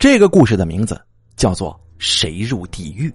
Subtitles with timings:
[0.00, 0.98] 这个故事的名字
[1.36, 3.10] 叫做《谁入地狱》，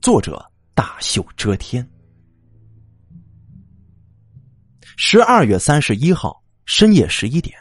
[0.00, 0.42] 作者
[0.72, 1.86] 大袖遮天。
[4.96, 7.54] 十二月三十一号深夜十一点，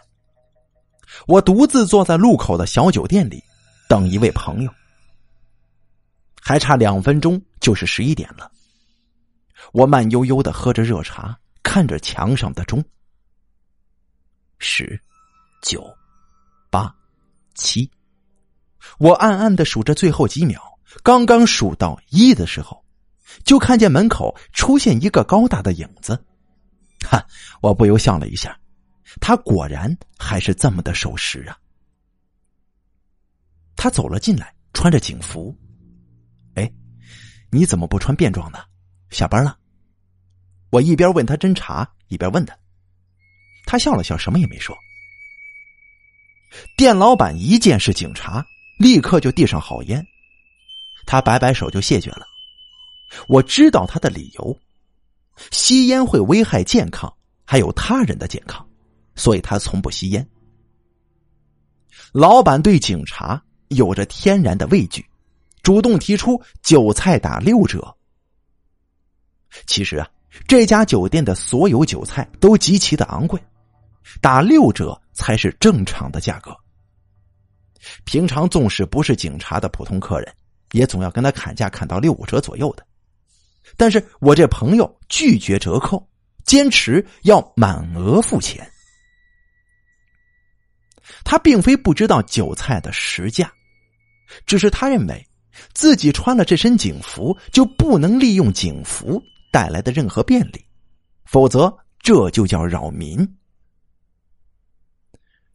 [1.27, 3.43] 我独自坐在路口的小酒店里，
[3.89, 4.73] 等一位朋友。
[6.41, 8.49] 还差两分钟就是十一点了。
[9.73, 12.81] 我慢悠悠的喝着热茶，看着墙上的钟。
[14.59, 14.97] 十、
[15.61, 15.85] 九、
[16.69, 16.89] 八、
[17.53, 17.91] 七，
[18.97, 20.61] 我暗暗的数着最后几秒。
[21.03, 22.83] 刚刚数到一的时候，
[23.43, 26.19] 就看见门口出现一个高大的影子。
[27.05, 27.25] 哈，
[27.61, 28.59] 我不由笑了一下。
[29.21, 31.57] 他果然还是这么的守时啊！
[33.75, 35.55] 他走了进来，穿着警服。
[36.55, 36.71] 哎，
[37.49, 38.59] 你怎么不穿便装呢？
[39.09, 39.57] 下班了。
[40.69, 42.55] 我一边问他侦查，一边问他。
[43.65, 44.77] 他笑了笑，什么也没说。
[46.77, 48.45] 店老板一见是警察，
[48.79, 50.03] 立刻就递上好烟。
[51.05, 52.25] 他摆摆手就谢绝了。
[53.27, 54.59] 我知道他的理由：
[55.51, 57.13] 吸烟会危害健康，
[57.45, 58.67] 还有他人的健康，
[59.15, 60.27] 所以他从不吸烟。
[62.11, 65.05] 老板对警察有着天然的畏惧。
[65.61, 67.95] 主动提出韭菜打六折。
[69.67, 70.09] 其实啊，
[70.47, 73.39] 这家酒店的所有韭菜都极其的昂贵，
[74.21, 76.55] 打六折才是正常的价格。
[78.03, 80.33] 平常纵使不是警察的普通客人，
[80.71, 82.85] 也总要跟他砍价砍到六五折左右的。
[83.77, 86.07] 但是我这朋友拒绝折扣，
[86.45, 88.69] 坚持要满额付钱。
[91.23, 93.51] 他并非不知道韭菜的实价，
[94.45, 95.25] 只是他认为。
[95.73, 100.65] 自己穿了这身警服，就不能利用警服带来的任何便利，
[101.25, 103.27] 否则这就叫扰民。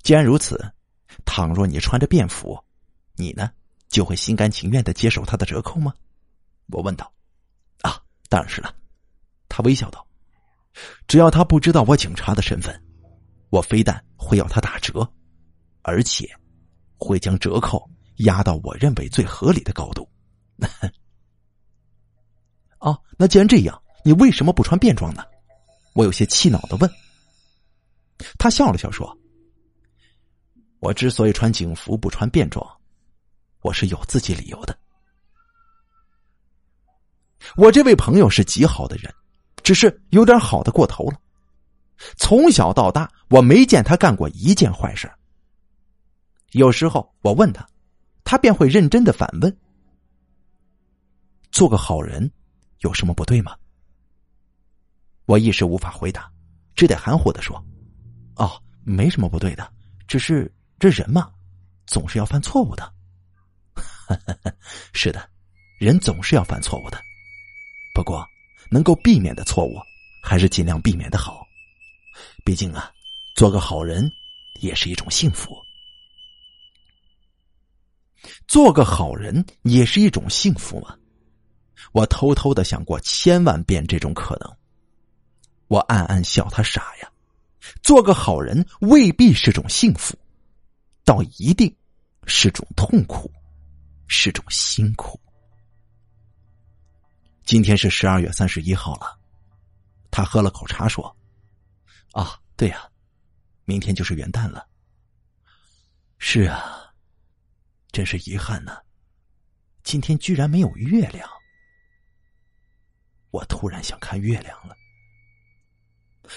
[0.02, 0.62] 既然如此，
[1.24, 2.62] 倘若你穿着便服，
[3.16, 3.50] 你呢
[3.88, 5.94] 就会心甘情愿的接受他的折扣吗？
[6.68, 7.12] 我问道。
[7.82, 8.74] 啊，当然是了。
[9.48, 10.06] 他微笑道
[11.06, 12.82] ：“只要他不知道我警察的身份，
[13.50, 15.12] 我非但会要他打折，
[15.82, 16.28] 而且
[16.96, 20.08] 会将折扣。”压到我认为最合理的高度。
[22.78, 25.24] 哦，那既然这样，你为什么不穿便装呢？
[25.94, 26.88] 我有些气恼的问。
[28.38, 29.18] 他笑了笑说
[30.84, 32.62] ：“我之所以穿警服不穿便装，
[33.62, 34.78] 我是有自己理由的。
[37.56, 39.10] 我这位朋友是极好的人，
[39.62, 41.18] 只是有点好的过头了。
[42.18, 45.10] 从小到大，我没见他干过一件坏事。
[46.52, 47.66] 有时候我问他。”
[48.22, 49.54] 他便会认真的反问
[51.52, 52.30] ：“做个好人
[52.80, 53.54] 有什么不对吗？”
[55.26, 56.30] 我一时无法回答，
[56.74, 57.62] 只得含糊的说
[58.36, 58.50] ：“哦，
[58.82, 59.70] 没什么不对的，
[60.06, 60.50] 只是
[60.84, 61.32] 这人嘛，
[61.86, 62.92] 总是要犯错误的。
[64.92, 65.26] ”是的，
[65.80, 67.02] 人总是要犯错误的，
[67.94, 68.22] 不过
[68.70, 69.80] 能够避免的错误，
[70.22, 71.42] 还是尽量避免的好。
[72.44, 72.92] 毕竟啊，
[73.34, 74.06] 做个好人
[74.60, 75.56] 也是一种幸福。
[78.46, 80.94] 做个好人也是一种幸福吗？
[81.92, 84.56] 我偷偷的想过千万遍这种可能。
[85.68, 87.10] 我暗暗笑他傻呀。
[87.82, 90.14] 做个好人未必是种幸福，
[91.04, 91.74] 倒一定
[92.26, 93.30] 是种痛苦，
[94.08, 95.20] 是种辛苦。
[97.44, 99.20] 今天是十二月三十一号了。
[100.10, 101.14] 他喝了口茶说
[102.12, 102.88] ：“啊，对呀，
[103.64, 104.66] 明天就是元旦了。”
[106.18, 106.80] 是啊。
[107.92, 108.76] 真是遗憾呢，
[109.84, 111.30] 今天居然没有月亮。
[113.30, 114.74] 我突然想看月亮了。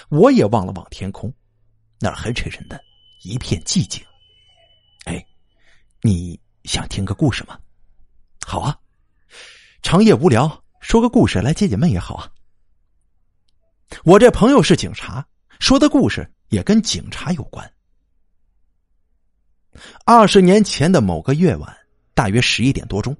[0.10, 1.34] 我也望了望天空，
[2.00, 2.80] 那儿黑沉沉的，
[3.24, 4.06] 一片寂静。
[6.02, 7.59] 你想听个故事吗？
[8.46, 8.78] 好啊，
[9.81, 12.31] 长夜无聊，说个故事来解解闷也好啊。
[14.03, 15.25] 我这朋友是警察，
[15.59, 17.74] 说的故事也跟警察有关。
[20.06, 21.75] 二十年前的某个夜晚，
[22.13, 23.16] 大约十一点多钟，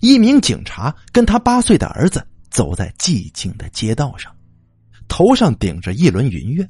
[0.00, 4.34] 一名警察跟他八岁的儿子走在寂静的街道上，
[5.08, 6.68] 头上顶着一轮云月。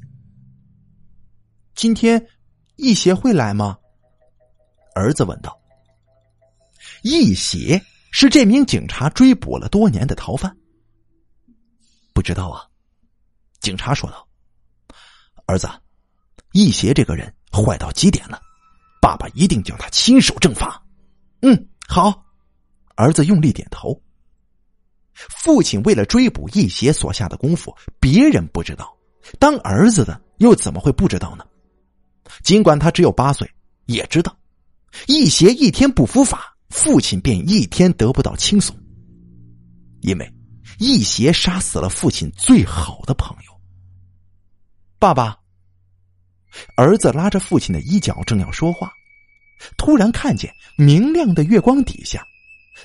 [1.75, 2.25] 今天，
[2.77, 3.77] 义协会来吗？
[4.95, 5.55] 儿子问道。
[7.03, 7.79] 义协
[8.11, 10.55] 是这名警察追捕了多年的逃犯。
[12.13, 12.65] 不知道啊，
[13.59, 14.27] 警察说道。
[15.45, 15.69] 儿子，
[16.53, 18.41] 义协这个人坏到极点了。
[19.01, 20.83] 爸爸一定叫他亲手正法。
[21.41, 22.25] 嗯，好。
[22.95, 24.01] 儿子用力点头。
[25.13, 28.97] 父亲为了追捕义邪所下的功夫，别人不知道，
[29.37, 31.45] 当儿子的又怎么会不知道呢？
[32.41, 33.49] 尽管他只有八岁，
[33.85, 34.35] 也知道，
[35.07, 38.75] 义邪一天不伏法，父亲便一天得不到轻松。
[40.01, 40.33] 因为
[40.79, 43.51] 义邪杀死了父亲最好的朋友。
[44.99, 45.37] 爸爸，
[46.77, 48.91] 儿子拉着父亲的衣角，正要说话，
[49.77, 52.23] 突然看见明亮的月光底下，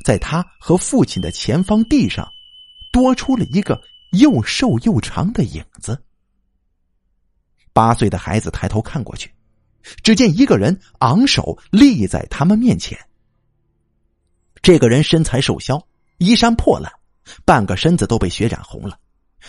[0.05, 2.29] 在他和父亲的前方地上，
[2.93, 3.81] 多出了一个
[4.13, 6.03] 又瘦又长的影子。
[7.73, 9.33] 八岁的孩子抬头看过去，
[10.03, 12.99] 只见一个人昂首立在他们面前。
[14.63, 15.83] 这个人身材瘦削，
[16.19, 16.93] 衣衫破烂，
[17.45, 18.99] 半个身子都被血染红了，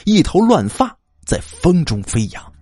[0.05, 2.53] 一头乱发在风中飞扬，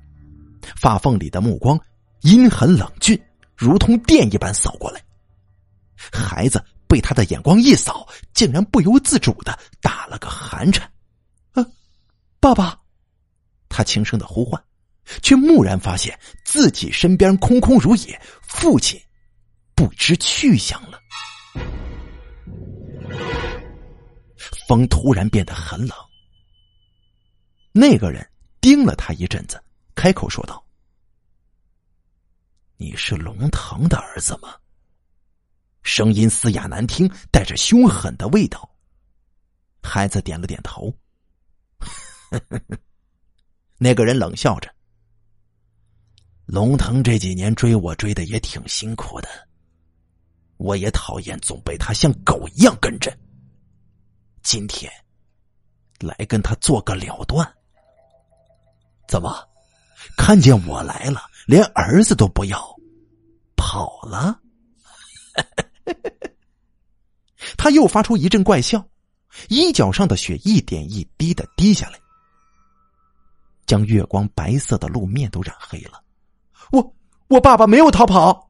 [0.75, 1.79] 发缝里的目光
[2.21, 3.21] 阴狠冷峻，
[3.55, 5.01] 如同电一般扫过来。
[5.95, 10.91] 孩子被他的眼光一扫，竟然不由自主的打了个寒颤。
[11.53, 11.65] “啊，
[12.39, 12.79] 爸爸！”
[13.69, 14.59] 他轻声的呼唤。
[15.21, 19.01] 却蓦然发现自己身边空空如也，父亲
[19.75, 20.99] 不知去向了。
[24.67, 25.97] 风突然变得很冷。
[27.71, 28.27] 那个人
[28.61, 29.61] 盯了他一阵子，
[29.95, 30.63] 开口说道
[32.77, 34.55] ：“你是龙腾的儿子吗？”
[35.81, 38.69] 声音嘶哑难听，带着凶狠的味道。
[39.81, 40.93] 孩子点了点头。
[43.79, 44.69] 那个人冷笑着。
[46.51, 49.29] 龙腾这几年追我追的也挺辛苦的，
[50.57, 53.15] 我也讨厌总被他像狗一样跟着。
[54.41, 54.91] 今天
[55.99, 57.47] 来跟他做个了断。
[59.07, 59.47] 怎么，
[60.17, 62.75] 看见我来了，连儿子都不要，
[63.55, 64.41] 跑了？
[67.57, 68.83] 他又发出一阵怪笑，
[69.49, 71.99] 衣角上的血一点一滴的滴下来，
[73.67, 76.03] 将月光白色的路面都染黑了。
[77.29, 78.49] 我我爸爸没有逃跑。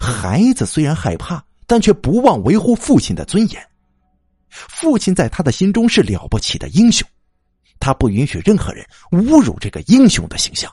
[0.00, 3.64] 孩子虽然害怕，但却不忘维护父亲的尊严。
[4.48, 7.06] 父亲在他的心中是了不起的英雄，
[7.78, 10.70] 他不允许任何人侮辱这个英雄的形象。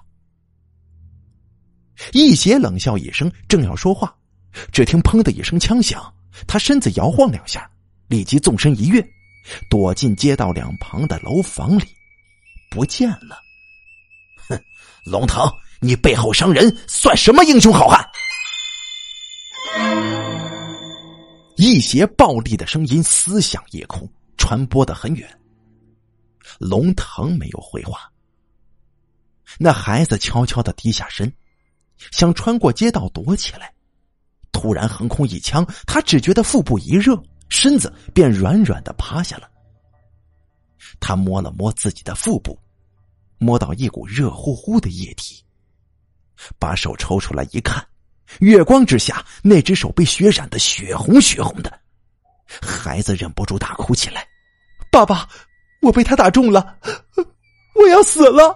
[2.13, 4.15] 一邪冷笑一声，正要说话，
[4.71, 6.11] 只听“砰”的一声枪响，
[6.47, 7.69] 他身子摇晃两下，
[8.07, 9.07] 立即纵身一跃，
[9.69, 11.85] 躲进街道两旁的楼房里，
[12.71, 13.39] 不见了。
[14.47, 14.59] 哼，
[15.05, 15.47] 龙腾。
[15.79, 18.03] 你背后伤人，算什么英雄好汉？
[21.55, 24.07] 一邪暴力的声音撕响夜空，
[24.37, 25.39] 传播的很远。
[26.59, 28.11] 龙腾没有回话。
[29.59, 31.31] 那孩子悄悄的低下身，
[32.11, 33.73] 想穿过街道躲起来。
[34.51, 39.49] 突然横空一枪，他只觉得腹部一热，身子便软软的趴下了。
[40.99, 42.57] 他摸了摸自己的腹部，
[43.37, 45.43] 摸到一股热乎乎的液体。
[46.59, 47.83] 把手抽出来一看，
[48.39, 51.81] 月光之下，那只手被血染的血红血红的。
[52.61, 54.25] 孩子忍不住大哭起来
[54.91, 55.27] ：“爸爸，
[55.81, 56.77] 我被他打中了，
[57.75, 58.55] 我要死了！”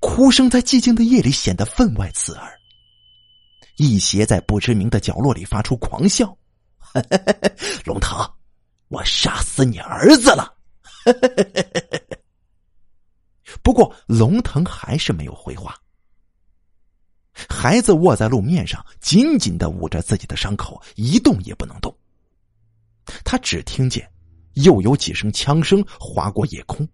[0.00, 2.50] 哭声在寂静的夜里显得分外刺耳。
[3.76, 6.34] 一邪在不知名的角落里发出狂笑
[7.84, 8.18] ：“龙腾，
[8.88, 10.54] 我杀死你儿子了！”
[13.62, 15.76] 不过龙腾还是没有回话。
[17.48, 21.94] 孩子卧在路面上，紧紧的捂着自己的伤口，一动也不能动。
[23.24, 24.10] 他只听见
[24.54, 26.88] 又有几声枪声划过夜空，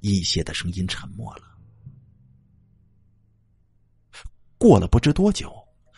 [0.00, 1.42] 一些的声音沉默了。
[4.56, 5.52] 过了不知多久，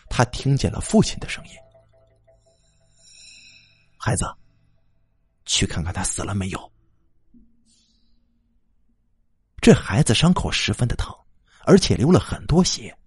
[0.09, 1.51] 他听见了父亲的声音
[3.97, 4.25] ：“孩子，
[5.45, 6.71] 去看看他死了没有。”
[9.61, 11.15] 这孩子伤口十分的疼。
[11.67, 12.97] 而且流了很多血，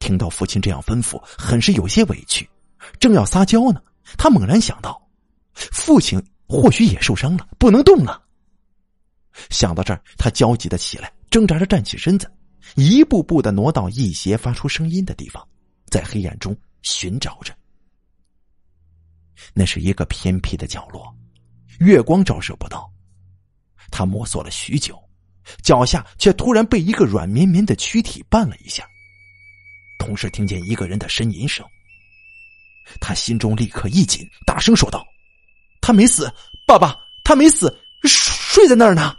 [0.00, 2.50] 听到父亲这样吩咐，很是有些委屈，
[2.98, 3.80] 正要撒娇呢，
[4.18, 5.00] 他猛然想到，
[5.54, 8.20] 父亲或许也受伤了，不能动了。
[9.48, 12.28] 想到这儿，他焦急的起来，挣扎着站起身子，
[12.74, 15.46] 一步步的挪到一些发出声音的地方，
[15.86, 17.54] 在黑暗中寻找着。
[19.54, 21.14] 那是一个偏僻的角落，
[21.78, 22.92] 月光照射不到，
[23.88, 25.00] 他摸索了许久。
[25.62, 28.86] 脚下却突然被一个软绵绵的躯体绊了一下，
[29.98, 31.66] 同时听见一个人的呻吟声。
[33.00, 35.04] 他心中立刻一紧，大声说道
[35.82, 36.32] ：“他没死，
[36.66, 37.74] 爸爸，他没死，
[38.04, 39.14] 睡在那儿呢。”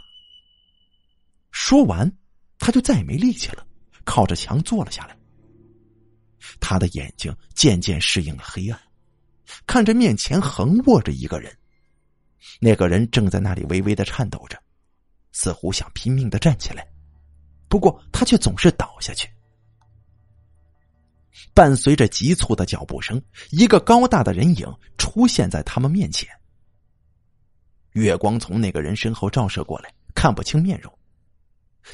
[1.52, 2.10] 说完，
[2.58, 3.64] 他就再也没力气了，
[4.04, 5.16] 靠着墙坐了下来。
[6.58, 8.80] 他的眼睛渐渐适应了黑暗，
[9.66, 11.56] 看着面前横卧着一个人，
[12.60, 14.60] 那个人正在那里微微的颤抖着。
[15.32, 16.86] 似乎想拼命的站起来，
[17.68, 19.28] 不过他却总是倒下去。
[21.54, 23.20] 伴随着急促的脚步声，
[23.50, 24.66] 一个高大的人影
[24.98, 26.28] 出现在他们面前。
[27.92, 30.92] 月光从那个人身后照射过来，看不清面容，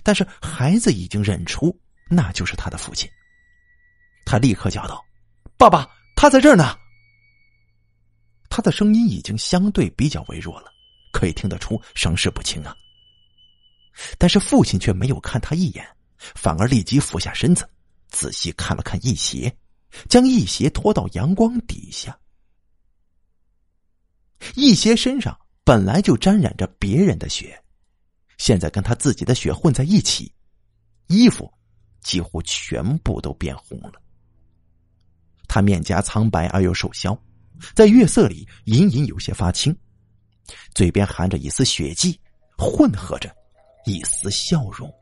[0.02, 1.78] 但是孩子已经认出
[2.10, 3.08] 那就是他的父亲。
[4.24, 5.02] 他立刻叫道
[5.56, 6.76] ：“爸爸，他在这儿呢！”
[8.50, 10.70] 他的声音已经相对比较微弱了，
[11.12, 12.74] 可以听得出伤势不轻啊。
[14.18, 15.86] 但是父亲却没有看他一眼，
[16.18, 17.68] 反而立即俯下身子，
[18.08, 19.54] 仔细看了看易邪，
[20.08, 22.18] 将易邪拖到阳光底下。
[24.54, 27.60] 易邪身上本来就沾染着别人的血，
[28.38, 30.32] 现在跟他自己的血混在一起，
[31.06, 31.52] 衣服
[32.00, 33.92] 几乎全部都变红了。
[35.48, 37.18] 他面颊苍白而又瘦削，
[37.74, 39.76] 在月色里隐隐有些发青，
[40.74, 42.20] 嘴边含着一丝血迹，
[42.56, 43.34] 混合着。
[43.86, 44.92] 一丝笑容，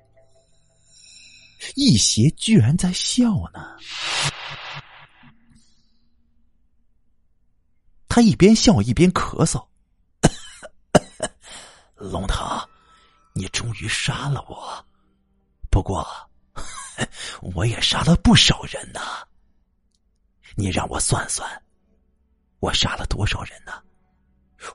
[1.75, 3.79] 一邪居然在笑呢。
[8.07, 9.67] 他一边笑一边咳嗽。
[11.97, 12.47] 龙腾，
[13.33, 14.87] 你终于杀了我，
[15.71, 16.07] 不过
[17.41, 19.01] 我也杀了不少人呢。
[20.57, 21.51] 你让我算算，
[22.61, 23.83] 我杀了多少人呢？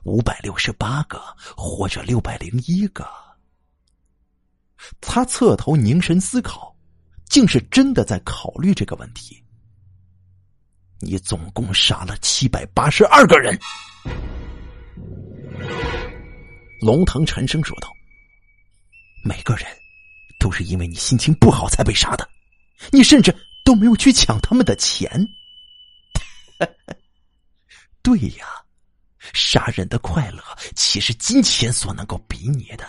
[0.02, 1.20] 五百六十八个，
[1.56, 3.08] 或者六百零一个？
[5.00, 6.74] 他侧头凝神思考，
[7.28, 9.42] 竟是真的在考虑这个问题。
[11.00, 13.58] 你总共杀了七百八十二个人，
[16.80, 17.90] 龙腾沉声说道
[19.24, 19.66] ：“每个人
[20.38, 22.28] 都是因为你心情不好才被杀的，
[22.92, 23.34] 你甚至
[23.64, 25.10] 都没有去抢他们的钱。
[28.02, 28.46] 对呀，
[29.32, 30.42] 杀人的快乐
[30.74, 32.84] 岂是金钱所能够比拟的？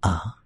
[0.00, 0.36] 啊！”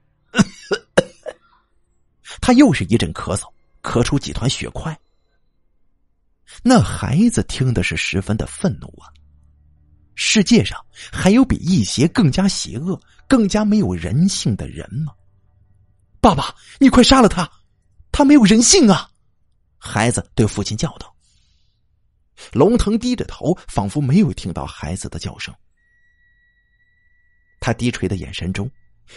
[2.46, 3.50] 他又是一阵咳嗽，
[3.82, 4.94] 咳出几团血块。
[6.62, 9.08] 那孩子听的是十分的愤怒啊！
[10.14, 10.78] 世界上
[11.10, 15.14] 还有比异邪更加邪恶、更加没有人性的人吗？
[16.20, 17.50] 爸爸，你快杀了他！
[18.12, 19.10] 他没有人性啊！
[19.78, 21.16] 孩子对父亲叫道。
[22.52, 25.54] 龙腾低着头，仿佛没有听到孩子的叫声。
[27.58, 28.70] 他低垂的眼神中。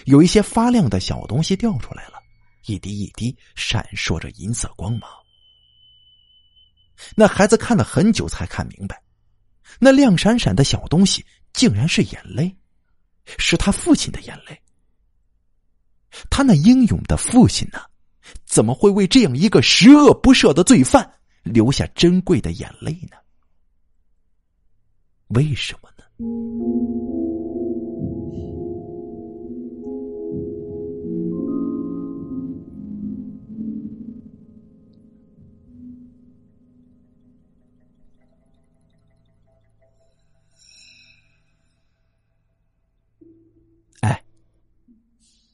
[0.05, 2.13] 有一些发亮的小东西掉出来了，
[2.67, 5.09] 一滴一滴闪烁着银色光芒。
[7.15, 9.01] 那孩子看了很久才看明白，
[9.79, 12.55] 那亮闪闪的小东西竟然是眼泪，
[13.25, 14.61] 是他父亲的眼泪。
[16.29, 17.81] 他那英勇的父亲呢？
[18.45, 23.17] 怎么会为这样一个十恶不赦的罪犯留下珍贵的眼泪呢？
[25.27, 27.16] 为什么呢？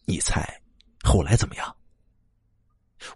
[0.06, 0.62] 你猜，
[1.04, 1.76] 后来怎么样？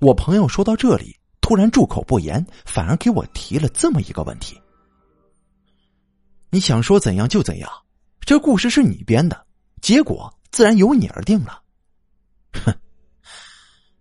[0.01, 4.61] 我朋友说到这里，突然住口不言，反而给我提了这么一个问题：
[6.49, 7.71] 你想说怎样就怎样，
[8.21, 9.45] 这故事是你编的，
[9.81, 11.63] 结果自然由你而定了。
[12.53, 12.73] 哼！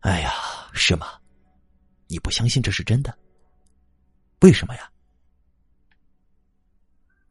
[0.00, 0.32] 哎呀，
[0.72, 1.06] 是吗？
[2.08, 3.16] 你不相信这是真的？
[4.40, 4.90] 为什么呀？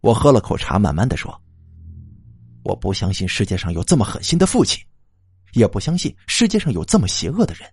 [0.02, 1.42] 我喝了口茶，慢慢的说
[2.64, 4.82] ：“我不相信世界上有这么狠心的父亲。”
[5.56, 7.68] 也不相信世界上有这么邪恶的人，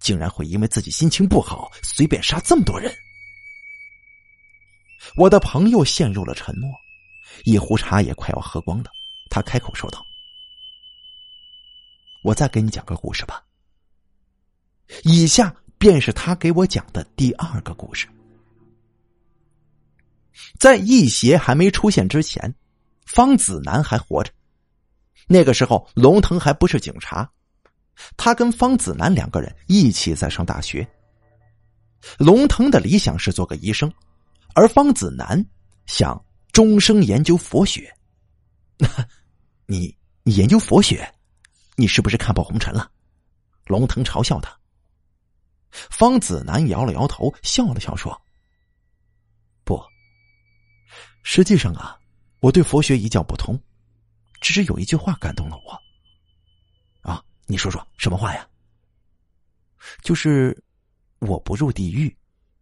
[0.00, 2.92] 竟然会因为自己心情不好随便杀这么多人。
[5.16, 6.70] 我的朋友陷入了沉默，
[7.44, 8.90] 一壶茶也快要喝光了。
[9.30, 10.04] 他开口说道
[12.24, 13.44] ：“我再给你讲个故事吧。
[15.04, 18.08] 以下便是他给我讲的第二个故事。
[20.58, 22.52] 在异邪还没出现之前，
[23.06, 24.32] 方子南还活着。”
[25.26, 27.30] 那个时候，龙腾还不是警察，
[28.16, 30.86] 他跟方子南两个人一起在上大学。
[32.18, 33.90] 龙腾的理想是做个医生，
[34.54, 35.42] 而方子南
[35.86, 37.90] 想终生研究佛学。
[39.66, 41.10] 你你研究佛学，
[41.76, 42.90] 你是不是看破红尘了？
[43.66, 44.54] 龙腾嘲笑他。
[45.70, 48.20] 方子南摇了摇头，笑了笑说
[49.64, 49.82] ：“不，
[51.22, 51.98] 实际上啊，
[52.40, 53.58] 我对佛学一窍不通。”
[54.44, 55.72] 只是有一句话感动了我，
[57.00, 58.46] 啊，你说说什么话呀？
[60.02, 60.54] 就是
[61.20, 62.14] 我不入地狱，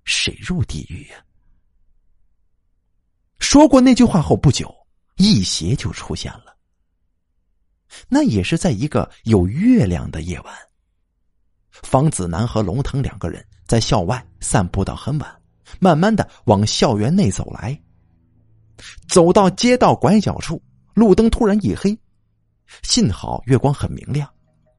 [0.04, 1.16] 谁入地狱呀？
[3.40, 4.72] 说过那句话后不久，
[5.16, 6.56] 异邪就出现了。
[8.08, 10.54] 那也是在一个有月亮的夜晚，
[11.72, 15.42] 方子南和龙腾两个人在校外散步到很晚，
[15.80, 17.76] 慢慢的往校园内走来。
[19.08, 20.62] 走到街道拐角处，
[20.94, 21.98] 路灯突然一黑，
[22.82, 24.28] 幸好月光很明亮，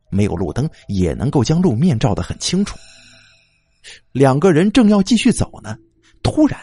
[0.10, 2.78] 没有路灯也能够将路面照得很清楚。
[4.12, 5.78] 两个人正要继续走呢，
[6.22, 6.60] 突然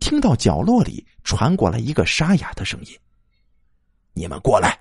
[0.00, 2.98] 听到角落里传过来一个沙哑的声音
[4.14, 4.78] ：“你们过来。”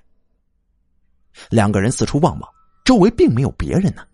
[1.52, 2.50] 两个人四处望望，
[2.84, 4.08] 周围并没有别人呢。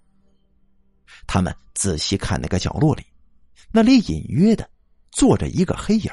[1.25, 3.03] 他们仔细看那个角落里，
[3.71, 4.69] 那里隐约的
[5.12, 6.12] 坐着一个黑影。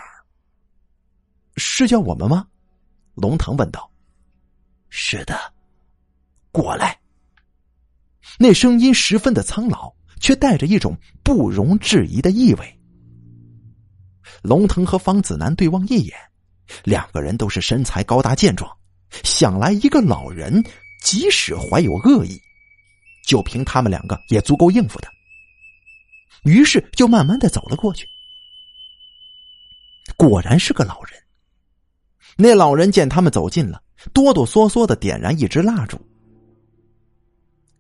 [1.57, 2.47] 是叫我们吗？
[3.15, 3.91] 龙腾问道。
[4.89, 5.39] 是的，
[6.51, 6.99] 过来。
[8.39, 12.81] 那声音十分的苍老，却带着一种不容置疑的意味。
[14.43, 16.17] 龙腾和方子南对望一眼，
[16.85, 18.71] 两个人都是身材高大健壮，
[19.23, 20.65] 想来一个老人，
[21.03, 22.41] 即使怀有恶意，
[23.27, 25.09] 就凭他们两个也足够应付的。
[26.45, 28.07] 于是就慢慢的走了过去。
[30.17, 31.21] 果然是个老人。
[32.41, 33.83] 那老人见他们走近了，
[34.15, 36.01] 哆哆嗦嗦的点燃一支蜡烛，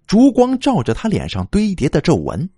[0.07, 2.49] 烛光照着他脸上堆叠的皱纹，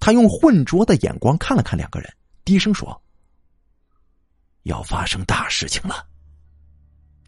[0.00, 2.10] 他用浑浊的眼光看了看两个人，
[2.42, 3.02] 低声说
[4.64, 6.06] ：“要发生大事情了，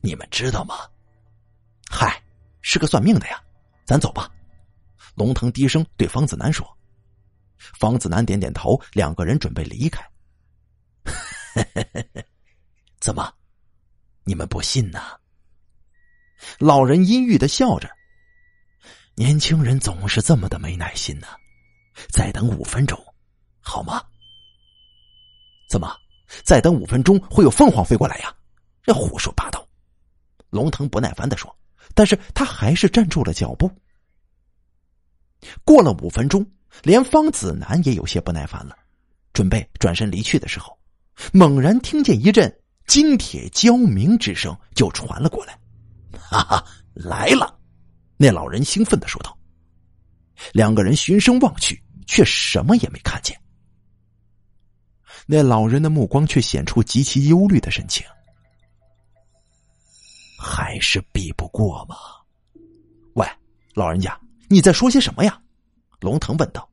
[0.01, 0.77] 你们知道吗
[1.91, 2.23] ？”“嗨，
[2.63, 3.39] 是个算命的呀，
[3.85, 4.31] 咱走吧。”
[5.17, 6.67] 龙腾低声对方子南说。
[7.59, 10.03] 方子南点点头，两个人准备离开。
[13.01, 13.35] 怎么？
[14.29, 15.17] 你们不信呐？
[16.59, 17.89] 老人阴郁的笑着。
[19.15, 21.27] 年轻人总是这么的没耐心呢。
[22.11, 23.03] 再等五分钟，
[23.59, 24.05] 好吗？
[25.71, 25.97] 怎么？
[26.45, 28.37] 再等五分钟会有凤凰飞过来呀？
[28.83, 29.67] 这胡说八道！
[30.51, 31.57] 龙腾不耐烦的说。
[31.95, 33.71] 但是他还是站住了脚步。
[35.65, 36.47] 过了五分钟，
[36.83, 38.77] 连方子南也有些不耐烦了，
[39.33, 40.79] 准备转身离去的时候，
[41.33, 42.55] 猛然听见一阵。
[42.89, 45.57] 金铁交鸣之声就传了过来，
[46.19, 47.57] 哈哈，来了！
[48.17, 49.39] 那老人兴奋的说道。
[50.53, 53.39] 两个人循声望去，却什么也没看见。
[55.27, 58.07] 那老人的目光却显出极其忧虑的神情。
[60.39, 61.97] 还是比不过吗？
[63.15, 63.27] 喂，
[63.75, 65.39] 老人家，你在说些什么呀？
[66.01, 66.67] 龙腾问道。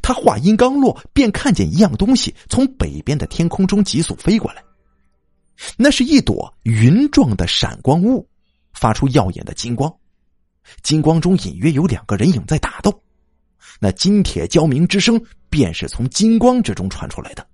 [0.00, 4.64] 他话音刚落，便看见一样东西从北边的天空中急速飞过来。
[5.76, 8.28] 那是一朵云状的闪光物，
[8.72, 9.94] 发出耀眼的金光，
[10.82, 13.02] 金光中隐约有两个人影在打斗，
[13.80, 17.46] 那金铁交鸣之声便是从金光之中传出来的。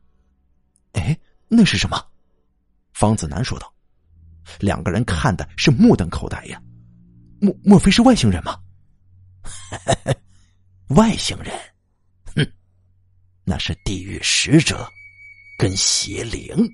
[0.93, 2.05] 哎，那是什么？
[2.93, 3.73] 方子南说道。
[4.59, 6.61] 两个人看的是目瞪口呆呀，
[7.41, 8.59] 莫莫非是外星人吗？
[10.97, 11.55] 外星人，
[12.35, 12.53] 哼，
[13.45, 14.87] 那是地狱使者，
[15.59, 16.69] 跟邪灵。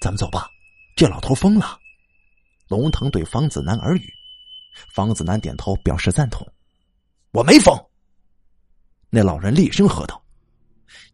[0.00, 0.48] 咱们走吧，
[0.96, 1.78] 这老头疯了。
[2.68, 4.10] 龙腾对方子南耳语，
[4.94, 6.46] 方子南点头表示赞同。
[7.32, 7.76] 我没疯。
[9.10, 10.22] 那老人厉声喝道：“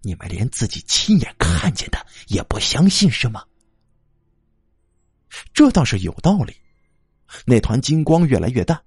[0.03, 3.45] 你们连自己亲眼看见的也不相信是吗？”
[5.53, 6.55] 这倒是有道理。
[7.45, 8.81] 那团金光越来越淡，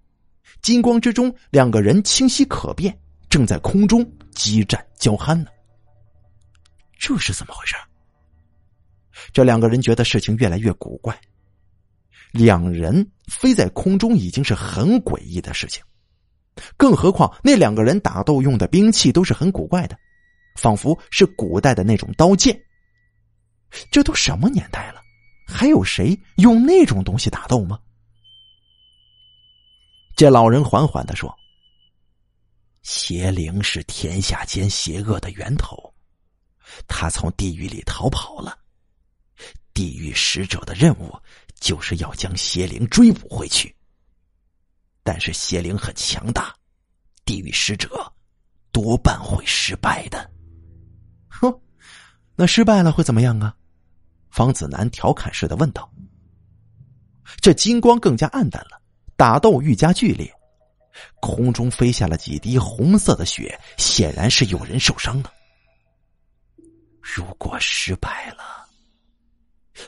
[0.62, 2.98] 金光之中两个人清晰可辨，
[3.30, 5.48] 正在空中激战交酣呢。
[6.98, 7.76] 这是怎么回事？
[9.34, 11.20] 这两个人觉得事情越来越古怪。
[12.32, 15.84] 两人飞在空中已经是很诡异的事情，
[16.78, 19.98] 更何况那两个人打斗用的兵器都是很古怪的，
[20.56, 22.60] 仿佛是古代的那种刀剑。
[23.90, 25.02] 这都什么年代了，
[25.48, 27.80] 还有谁用那种东西打斗吗？
[30.16, 31.36] 这老人缓缓的说
[32.84, 35.92] ：“邪灵是天下间邪恶的源头，
[36.88, 38.56] 他从地狱里逃跑了。”
[39.80, 41.18] 地狱使者的任务
[41.58, 43.74] 就是要将邪灵追捕回去，
[45.04, 46.54] 但是邪灵很强大，
[47.24, 47.90] 地狱使者
[48.74, 50.30] 多半会失败的。
[51.30, 51.50] 哼，
[52.36, 53.56] 那失败了会怎么样啊？
[54.30, 55.90] 方子南调侃似的问道。
[57.40, 58.82] 这金光更加暗淡了，
[59.16, 60.30] 打斗愈加剧烈，
[61.22, 65.32] 空中飞下了几滴红色的血，显然是有人受伤了。
[67.02, 68.59] 如果失败了。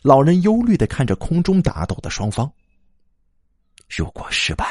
[0.01, 2.51] 老人忧虑的看着空中打斗的双方。
[3.87, 4.65] 如果失败，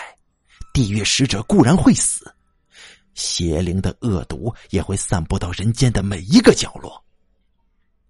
[0.72, 2.34] 地狱使者固然会死，
[3.14, 7.04] 邪灵的恶毒也会散布到人间的每一个角落。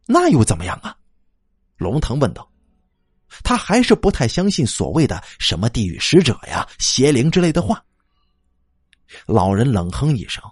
[0.07, 0.96] 那又怎么样啊？
[1.77, 2.49] 龙腾问道。
[3.44, 7.83] 他还是不太相信所谓的什么地狱使者呀、邪灵之类的话。
[9.25, 10.42] 老人冷哼一声：“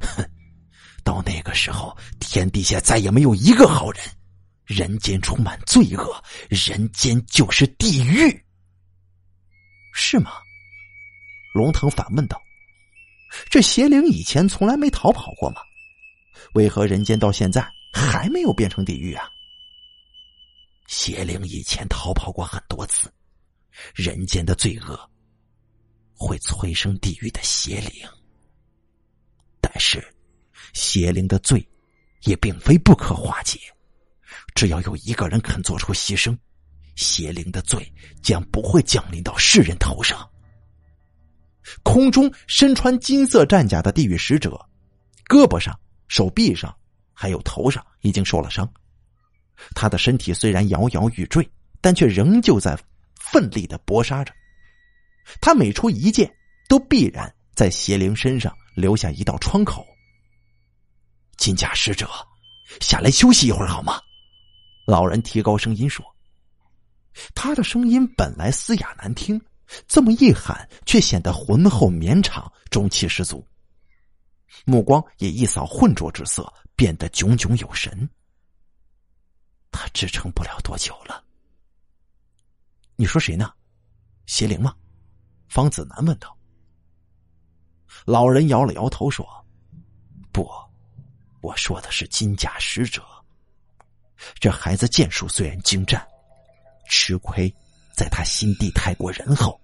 [0.00, 0.28] 哼
[1.04, 4.02] 到那个时候，天底下再也没有一个好人，
[4.66, 8.44] 人间充满罪恶，人间就是地狱，
[9.94, 10.32] 是吗？
[11.54, 12.40] 龙腾反问道
[13.48, 15.62] ：“这邪灵以前从来没逃跑过吗？
[16.54, 19.28] 为何人间到现在还没有变成地狱啊？”
[20.88, 23.10] 邪灵以前逃跑过很多次，
[23.94, 25.10] 人间的罪恶
[26.12, 28.08] 会催生地狱的邪灵，
[29.60, 30.04] 但是
[30.74, 31.66] 邪灵的罪
[32.22, 33.58] 也并非不可化解，
[34.54, 36.36] 只要有一个人肯做出牺牲，
[36.94, 40.28] 邪灵的罪将不会降临到世人头上。
[41.82, 44.50] 空中身穿金色战甲的地狱使者，
[45.28, 46.74] 胳膊上、手臂上
[47.12, 48.70] 还有头上已经受了伤。
[49.74, 51.48] 他的身体虽然摇摇欲坠，
[51.80, 52.78] 但却仍旧在
[53.18, 54.32] 奋力的搏杀着。
[55.40, 56.32] 他每出一剑，
[56.68, 59.84] 都必然在邪灵身上留下一道窗口。
[61.36, 62.08] 金甲使者，
[62.80, 64.00] 下来休息一会儿好吗？
[64.86, 66.04] 老人提高声音说。
[67.34, 69.40] 他的声音本来嘶哑难听，
[69.88, 73.46] 这么一喊，却显得浑厚绵长，中气十足。
[74.64, 78.08] 目光也一扫浑浊之色，变得炯炯有神。
[79.70, 81.24] 他支撑不了多久了。
[82.96, 83.50] 你说谁呢？
[84.26, 84.74] 邪灵吗？
[85.48, 86.36] 方子南问道。
[88.04, 89.26] 老人摇了摇头说
[90.32, 90.46] ：“不，
[91.40, 93.02] 我说的是金甲使者。
[94.38, 96.04] 这孩子剑术虽然精湛，
[96.88, 97.52] 吃亏
[97.94, 99.60] 在他心地太过仁厚，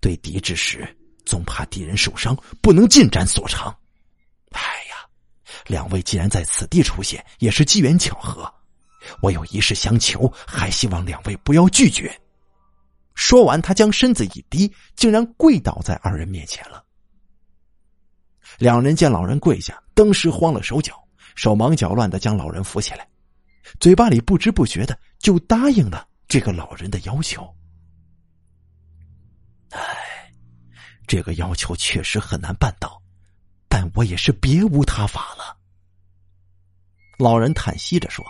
[0.00, 0.86] 对敌之时
[1.24, 3.76] 总怕敌人受伤，不能尽展所长。
[4.50, 4.96] 哎呀，
[5.66, 8.52] 两位既然在此地出现，也是机缘巧合。”
[9.20, 12.16] 我有一事相求，还希望两位不要拒绝。
[13.16, 16.84] 说完，他将身子一低，竟然跪倒在二人面前了。
[18.58, 20.94] 两人见老人跪下，登时慌了手脚，
[21.34, 23.04] 手忙脚乱的将老人扶起来，
[23.80, 27.42] 嘴巴里不知不觉的就答应了这个老人的要求。
[29.70, 30.32] 唉，
[31.06, 33.02] 这个要求确实很难办到，
[33.68, 35.56] 但我也是别无他法了。
[37.18, 38.24] 老人叹息着说。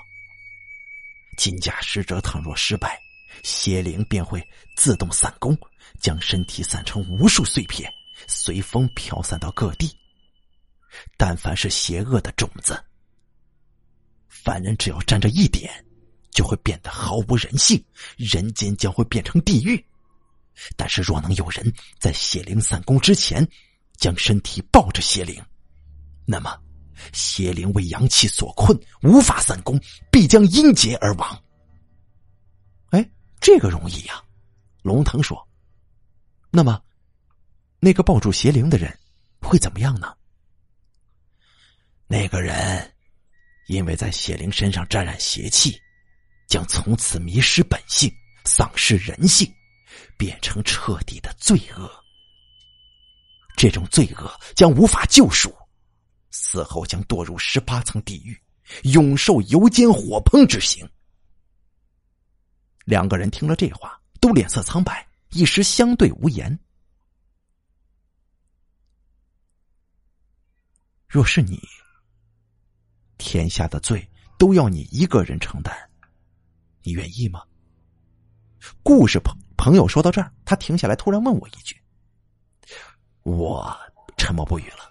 [1.38, 3.00] 金甲使者倘若失败，
[3.42, 5.56] 邪灵便会自动散功，
[5.98, 7.90] 将身体散成无数碎片，
[8.28, 9.90] 随风飘散到各地。
[11.16, 12.78] 但凡是邪恶的种子，
[14.44, 15.72] 凡人只要沾着一点，
[16.30, 17.82] 就会变得毫无人性，
[18.16, 19.82] 人间将会变成地狱。
[20.76, 23.46] 但是若能有人在邪灵散功之前，
[23.96, 25.42] 将身体抱着邪灵，
[26.26, 26.58] 那么。
[27.12, 31.42] 邪灵为阳气所困，无法散功，必将阴劫而亡。
[32.90, 34.22] 哎，这个容易呀！
[34.82, 35.48] 龙腾说
[36.52, 36.80] ：“那么，
[37.80, 38.96] 那个抱住邪灵的人
[39.40, 40.14] 会怎么样呢？”
[42.06, 42.91] 那个人
[43.72, 45.80] 因为在邪灵身上沾染邪气，
[46.46, 48.12] 将从此迷失本性，
[48.44, 49.50] 丧失人性，
[50.18, 51.90] 变成彻底的罪恶。
[53.56, 55.54] 这种罪恶将无法救赎。
[56.30, 58.38] 死后将堕入十八层地狱，
[58.84, 60.86] 永受油煎火烹之刑。
[62.84, 66.58] 两个人听了这话，都脸色苍白，一时相对无言。
[71.06, 71.60] 若是你，
[73.22, 74.04] 天下的罪
[74.36, 75.72] 都要你一个人承担，
[76.82, 77.40] 你愿意吗？
[78.82, 81.76] 故事朋朋友说到这儿，他停下来，突然问我一句
[83.22, 83.72] ：“我
[84.16, 84.90] 沉默不语了。”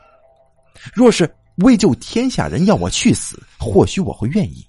[0.96, 4.66] 若是为救天下人要我去死，或许我会愿意；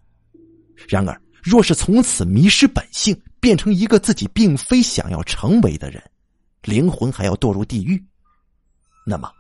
[0.89, 6.03] 然而，若是从此迷失本性，变成一个自己并非想要成为的人，
[6.63, 8.05] 灵魂还要堕入地狱，
[9.07, 9.33] 那么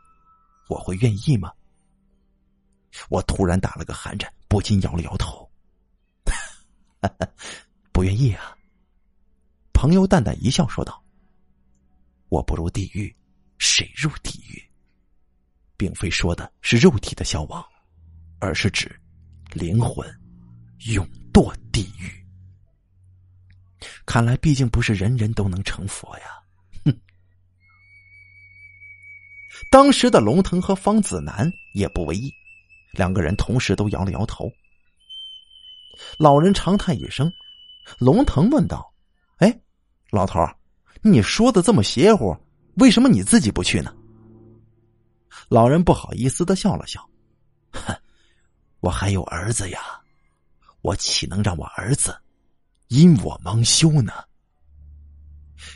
[0.69, 1.51] 我会愿意吗？
[3.09, 5.51] 我突然打了个寒颤，不禁摇了摇头，
[7.93, 8.57] 不愿意啊。
[9.73, 11.03] 朋友淡淡一笑，说道
[12.29, 13.15] ：“我不入地狱，
[13.59, 14.63] 谁入地狱？”
[15.77, 17.65] 并非说的是肉体的消亡，
[18.39, 19.01] 而是指
[19.53, 20.09] 灵魂
[20.95, 22.09] 永堕地狱。
[24.07, 26.27] 看来，毕竟不是人人都能成佛呀！
[26.85, 27.01] 哼。
[29.71, 32.33] 当时的龙腾和方子南也不为意，
[32.93, 34.51] 两个人同时都摇了摇头。
[36.19, 37.31] 老人长叹一声，
[37.99, 38.93] 龙腾问道
[39.39, 39.61] ：“哎，
[40.11, 40.41] 老头
[41.03, 42.37] 你说的这么邪乎，
[42.75, 43.95] 为什么你自己不去呢？”
[45.49, 47.07] 老人不好意思的笑了笑，
[47.73, 47.95] 哼，
[48.81, 49.81] 我还有儿子呀，
[50.81, 52.17] 我岂能让我儿子
[52.89, 54.13] 因我蒙羞呢？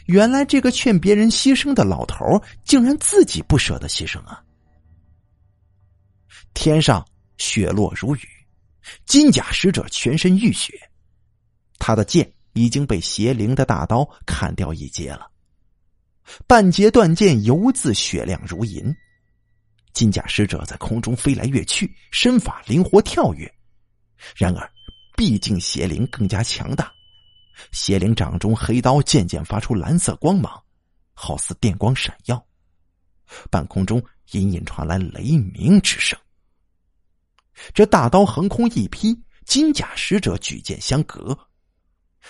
[0.07, 4.43] 原来这个劝别人牺牲的老头，竟然自己不舍得牺牲啊！
[6.57, 8.27] 天上雪落如雨，
[9.05, 10.73] 金甲使者全身浴血，
[11.79, 15.31] 他的剑已经被邪灵的大刀砍掉一截了，
[16.47, 18.83] 半截断剑犹自雪亮如银。
[19.93, 23.55] 金甲使者在空中飞来跃去，身法灵活跳跃。
[24.35, 24.69] 然而，
[25.15, 26.91] 毕竟邪灵更加强大，
[27.71, 30.59] 邪灵掌中黑刀渐渐发出蓝色光芒，
[31.13, 32.43] 好似电光闪耀。
[33.51, 36.19] 半空中隐隐传来雷鸣之声。
[37.75, 41.37] 这大刀横空一劈，金甲使者举剑相隔，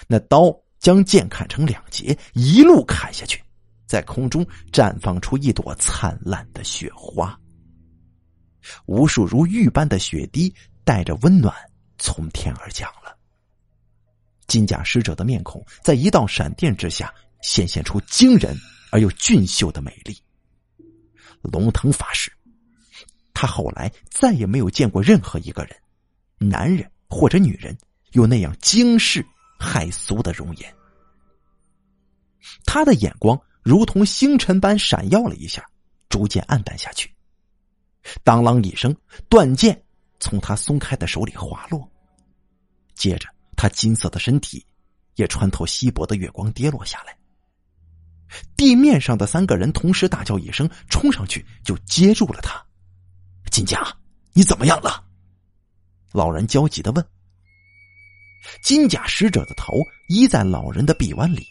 [0.06, 3.42] 那刀将剑砍成两截，一路砍下去，
[3.86, 7.38] 在空中绽放出一朵灿烂的雪花。
[8.86, 10.52] 无数如玉般的雪滴
[10.84, 11.54] 带着温暖
[11.98, 13.16] 从天而降了。
[14.48, 18.56] 金甲使者的面孔在一道闪电之下显现出惊人
[18.90, 20.16] 而又俊秀的美丽。
[21.42, 22.32] 龙腾法师，
[23.38, 25.76] 他后来再也没有见过任何一个人，
[26.38, 27.76] 男人或者女人，
[28.12, 29.22] 有那样惊世
[29.60, 30.74] 骇俗的容颜。
[32.64, 35.62] 他的眼光如同星辰般闪耀了一下，
[36.08, 37.14] 逐渐暗淡下去。
[38.24, 38.96] 当啷一声，
[39.28, 39.84] 断剑
[40.18, 41.86] 从他松开的手里滑落，
[42.94, 44.64] 接着他金色的身体
[45.16, 47.14] 也穿透稀薄的月光跌落下来。
[48.56, 52.64] 地面上的三个人同时大叫一声，冲上去就接住了他。
[53.56, 53.80] 金甲，
[54.34, 55.02] 你怎么样了？
[56.12, 57.02] 老人焦急的问。
[58.62, 59.72] 金甲使者的头
[60.10, 61.42] 依在老人的臂弯里，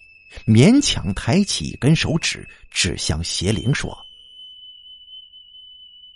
[0.45, 3.97] 勉强抬起一根手指，指向邪灵说。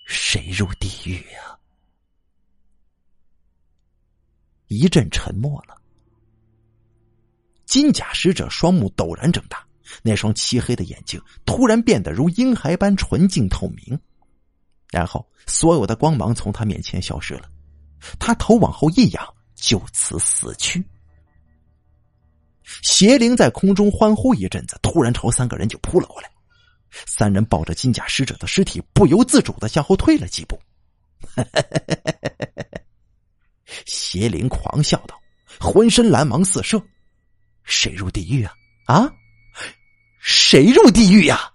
[0.05, 1.57] 谁入地狱呀？
[4.67, 5.75] 一阵沉默了。
[7.65, 9.67] 金甲使者双目陡然睁大，
[10.03, 13.99] 那双漆黑的眼睛突然变得如婴孩般纯净透明，
[14.91, 17.49] 然后所有的光芒从他面前消失了，
[18.19, 20.83] 他头往后一仰，就此死去。
[22.83, 26.29] 邪灵在空中欢呼一阵子，突然朝三个人就扑了过来。
[27.05, 30.59] 三人抱着金甲使者的尸体，不由自主的向后退了几步。
[33.85, 35.19] 邪灵狂笑道，
[35.59, 36.81] 浑身蓝芒四射
[37.63, 38.53] ：“谁入地狱啊？
[38.85, 39.13] 啊，
[40.19, 41.53] 谁入地狱呀？”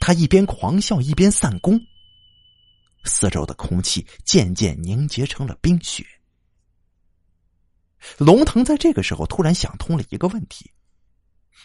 [0.00, 1.80] 他一边狂笑一边散功，
[3.04, 6.04] 四周的空气渐渐凝结成了冰雪。
[8.18, 10.70] 龙腾在这个时候突然想通了一个问题：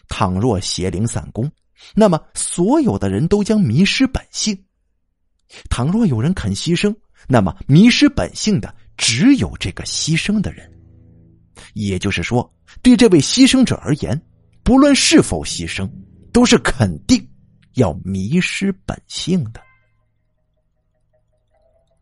[0.08, 1.52] 倘若邪灵散功，
[1.93, 4.65] 那么，所有的人都将迷失本性。
[5.69, 6.95] 倘若有人肯牺牲，
[7.28, 10.71] 那么迷失本性的只有这个牺牲的人。
[11.73, 14.21] 也就是说，对这位牺牲者而言，
[14.63, 15.89] 不论是否牺牲，
[16.32, 17.28] 都是肯定
[17.73, 19.62] 要迷失本性的。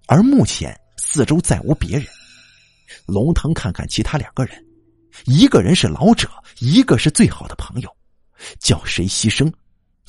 [0.08, 2.08] 而目前四周再无别人。
[3.06, 4.66] 龙腾看看其他两个人，
[5.26, 7.98] 一个人是老者，一个是最好的朋友，
[8.60, 9.52] 叫谁牺牲？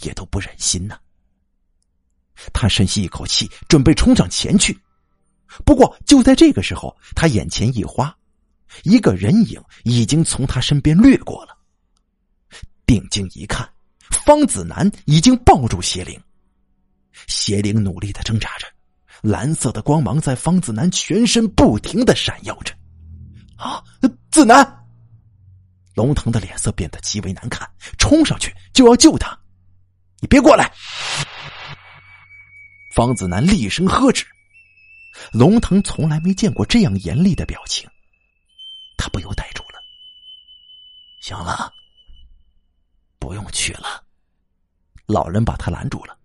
[0.02, 0.98] 也都不忍心呐。
[2.52, 4.78] 他深吸一口气，准备冲上前去。
[5.64, 8.16] 不过就在这个时候，他眼前一花，
[8.84, 11.58] 一个人影已经从他身边掠过了。
[12.86, 13.68] 定睛一看，
[14.24, 16.20] 方子南已经抱住邪灵。
[17.26, 18.66] 邪灵努力的挣扎着，
[19.22, 22.74] 蓝色的光芒在方子南全身不停的闪耀着。
[23.56, 23.82] 啊，
[24.30, 24.86] 子南！
[25.94, 29.36] 龙腾的脸色变得极为难看，冲上去就要救他。
[30.20, 30.72] 你别过来！
[32.94, 34.24] 方子南厉声呵斥。
[35.32, 37.88] 龙腾从来没见过这样严厉的表情，
[38.96, 39.80] 他不由呆住了。
[41.20, 41.72] 行了，
[43.18, 44.04] 不用去了。
[45.06, 46.16] 老人把他拦住了。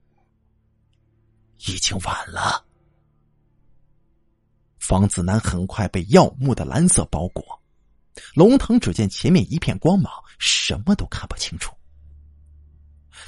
[1.66, 2.64] 已经晚了。
[4.86, 7.58] 方子南很快被耀目的蓝色包裹，
[8.36, 11.74] 龙腾只见前面一片光芒，什么都看不清楚。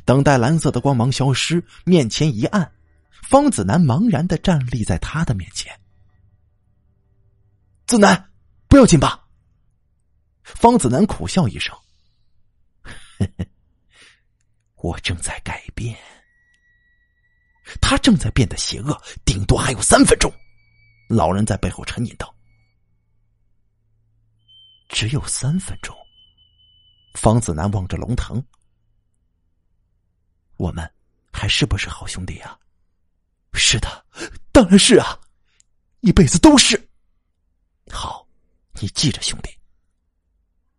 [0.04, 2.70] 等待蓝色的光芒消失，面前一暗，
[3.24, 5.74] 方子南茫然的站立在他的面前。
[7.88, 8.32] 子南，
[8.68, 9.26] 不要紧吧？
[10.44, 11.74] 方子南苦笑一声
[14.76, 15.98] ：“我正在改变，
[17.80, 20.30] 他正在变得邪恶，顶多还有三分钟。”
[21.08, 22.34] 老人在背后沉吟道
[24.90, 25.96] ：“只有三分钟。”
[27.16, 28.44] 方子南望着龙腾。
[30.58, 30.90] 我们
[31.32, 32.58] 还是不是好兄弟啊？
[33.54, 34.06] 是的，
[34.52, 35.20] 当然是啊，
[36.02, 36.78] 一辈子都是。
[37.90, 38.28] 好，
[38.82, 39.50] 你记着，兄弟，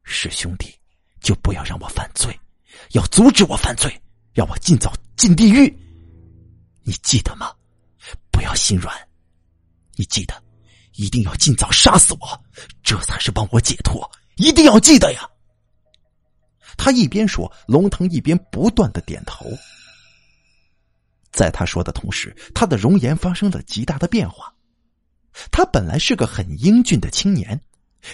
[0.02, 0.78] 是兄弟
[1.20, 2.38] 就不要让我犯罪，
[2.92, 3.98] 要阻止我犯罪，
[4.34, 5.74] 让我尽早进地狱。
[6.82, 7.54] 你记得吗？
[8.30, 9.05] 不要心软，
[9.96, 10.34] 你记得，
[10.94, 12.44] 一定要尽早杀死我，
[12.82, 14.08] 这才是帮我解脱。
[14.36, 15.28] 一定要记得呀！
[16.76, 19.46] 他一边说，龙腾一边不断的点头。
[21.32, 24.52] 在他说的同时，他的容颜发生了极大的变化。
[25.50, 27.58] 他本来是个很英俊的青年，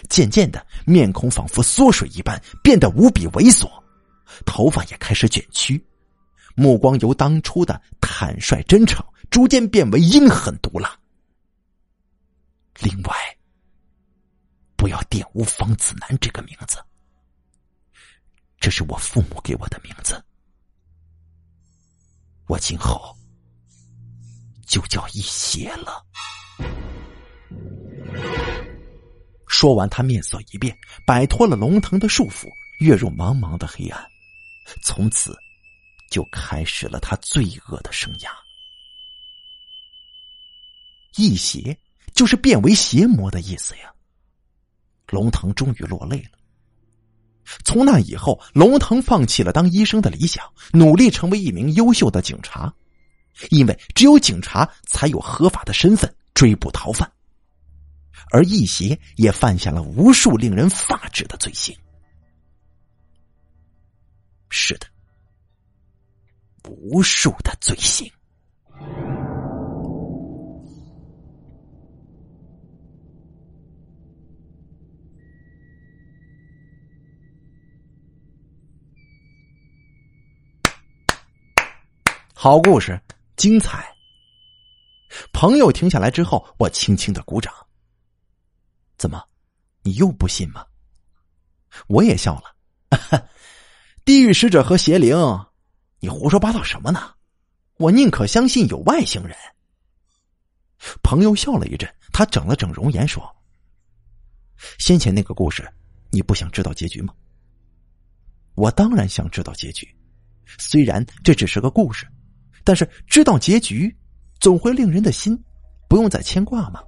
[0.09, 3.69] 渐渐的，面孔仿佛缩水一般，变得无比猥琐，
[4.47, 5.85] 头发也开始卷曲，
[6.55, 10.97] 目光由当初的坦率真诚，逐渐变为阴狠毒辣。
[12.83, 13.15] 另外，
[14.77, 16.83] 不要玷污方子南这个名字，
[18.59, 20.21] 这是我父母给我的名字，
[22.49, 23.17] 我今后
[24.67, 26.05] 就叫一邪了。
[29.47, 32.49] 说完，他面色一变，摆脱了龙腾的束缚，
[32.81, 34.05] 跃入茫茫的黑暗，
[34.83, 35.37] 从此
[36.11, 38.29] 就开始了他罪恶的生涯。
[41.17, 41.79] 一邪
[42.23, 43.93] 就是变为邪魔的意思呀。
[45.09, 46.39] 龙腾终于落泪了。
[47.65, 52.73] 从那以后，龙腾放弃了当医生的理想，努力成为一名优秀的警察，
[53.51, 57.11] 因为只有警察才有合法的身份追捕逃犯。
[58.31, 61.77] 而易邪也犯下了无数令人发指的罪行。
[64.49, 64.87] 是的，
[66.69, 68.09] 无数的罪行。
[82.45, 83.01] 好故事，
[83.37, 83.87] 精彩。
[85.33, 87.55] 朋友停下来之后，我轻轻的鼓掌。
[88.99, 89.23] 怎么，
[89.85, 90.67] 你又不信吗？
[91.87, 93.29] 我也笑了。
[94.05, 95.17] 地狱使者和邪灵，
[96.01, 97.15] 你胡说八道什么呢？
[97.77, 99.37] 我宁可相信有外星人。
[101.01, 103.25] 朋友笑了一阵，他整了整容颜说
[104.81, 105.73] ：“先前那个故事，
[106.11, 107.15] 你不想知道结局吗？”
[108.57, 109.89] 我当然想知道结局，
[110.59, 112.05] 虽然这只是个故事。
[112.65, 113.95] 但是知道结局，
[114.41, 115.39] 总会令人的心
[115.89, 116.81] 不用再牵挂吗？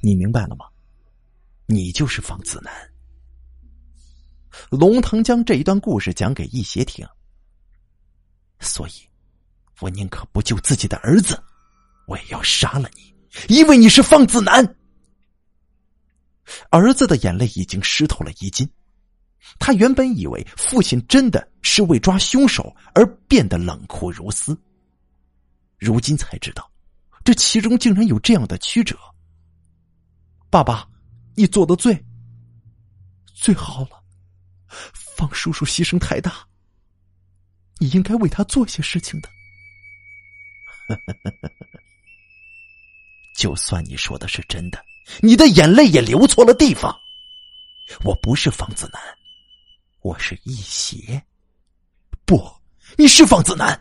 [0.00, 0.66] 你明白了吗？
[1.66, 2.72] 你就是方子南。
[4.70, 7.06] 龙腾将这一段故事讲给易邪听，
[8.60, 8.92] 所以，
[9.80, 11.40] 我宁可不救自己的儿子，
[12.06, 13.14] 我也要杀了你，
[13.54, 14.76] 因为你是方子南。
[16.70, 18.68] 儿子的眼泪已经湿透了衣襟。
[19.58, 24.58] 他原本以为父亲真的是为抓凶手而变得冷酷如斯，
[25.78, 26.70] 如今才知道，
[27.24, 28.98] 这其中竟然有这样的曲折。
[30.50, 30.88] 爸爸，
[31.34, 32.02] 你做的最
[33.34, 34.02] 最好了，
[34.94, 36.46] 方叔叔牺牲太大，
[37.78, 39.28] 你应该为他做些事情的。
[43.36, 44.84] 就算你说的是真的，
[45.20, 46.98] 你的眼泪也流错了地方。
[48.04, 49.17] 我不是方子南。
[50.00, 51.22] 我是一邪，
[52.24, 52.40] 不，
[52.96, 53.78] 你是方子南。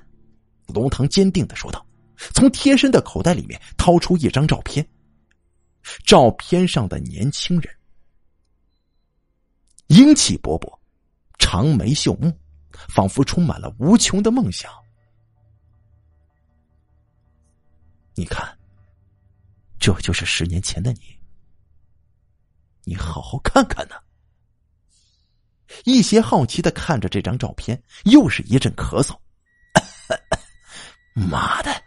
[0.67, 1.85] 龙腾坚定的说道，
[2.33, 4.87] 从贴身的口袋里面掏出一张照片。
[6.03, 7.73] 照片上的年轻人，
[9.87, 10.77] 英气勃勃，
[11.37, 12.37] 长眉秀目，
[12.89, 14.69] 仿佛充满了无穷的梦想。
[18.15, 18.57] 你看，
[19.79, 20.99] 这就是十年前的你。
[22.83, 23.95] 你好好看看呢。
[25.85, 29.15] 一些好奇的看着这张照片，又是一阵咳嗽。
[31.13, 31.83] 妈的，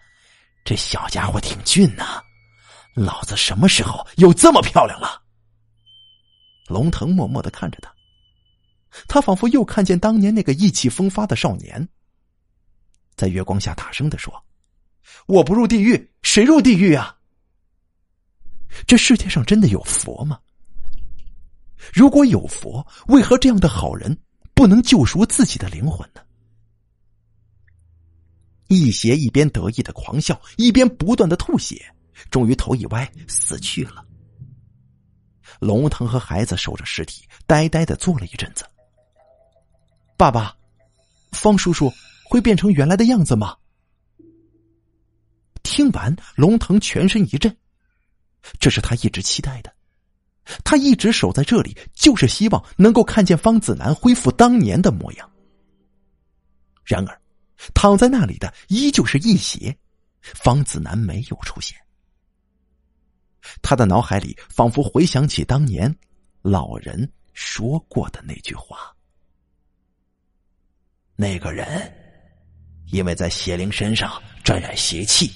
[0.64, 2.21] 这小家伙挺俊呐！
[2.95, 5.23] 老子什么时候有这么漂亮了？
[6.66, 7.95] 龙腾默默的看着他，
[9.07, 11.88] 他仿佛又看见当年那个意气风发的少年，
[13.14, 14.45] 在月光下大声的说
[15.27, 17.16] ：“我不入地狱，谁入地狱啊？
[18.87, 20.38] 这世界上真的有佛吗？”
[21.93, 24.16] 如果有佛，为何这样的好人
[24.55, 26.21] 不能救赎自己的灵魂呢？
[28.68, 31.93] 一邪一边得意的狂笑，一边不断的吐血，
[32.31, 34.07] 终于头一歪死去了。
[35.59, 38.64] 龙腾和孩子守着尸体，呆呆的坐了一阵子。
[40.16, 40.57] 爸爸，
[41.33, 41.93] 方叔叔
[42.24, 43.57] 会变成原来的样子吗？
[45.62, 47.57] 听完，龙腾全身一震，
[48.61, 49.74] 这是他一直期待的。
[50.64, 55.30] 他一直守在这里，就是希望能够看见方子南恢复当年的模样。
[56.84, 57.20] 然而，
[57.74, 59.76] 躺在那里的依旧是一邪，
[60.20, 61.76] 方子南没有出现。
[63.62, 65.94] 他的脑海里仿佛回想起当年
[66.42, 68.94] 老人说过的那句话
[71.16, 71.92] ：“那个人
[72.92, 75.30] 因为在邪灵身上沾染邪气，